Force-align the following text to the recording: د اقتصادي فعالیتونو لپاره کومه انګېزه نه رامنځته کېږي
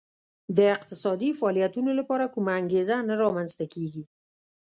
د 0.57 0.59
اقتصادي 0.75 1.29
فعالیتونو 1.39 1.91
لپاره 1.99 2.25
کومه 2.33 2.51
انګېزه 2.59 2.95
نه 3.09 3.15
رامنځته 3.23 3.65
کېږي 3.73 4.03